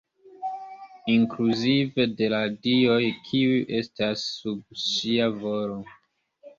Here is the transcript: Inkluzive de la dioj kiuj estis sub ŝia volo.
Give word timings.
Inkluzive 1.15 2.07
de 2.23 2.31
la 2.35 2.41
dioj 2.65 2.99
kiuj 3.31 3.63
estis 3.83 4.27
sub 4.41 4.85
ŝia 4.89 5.33
volo. 5.41 5.83